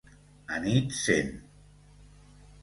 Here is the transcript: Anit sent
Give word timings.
Anit 0.53 0.89
sent 1.01 1.37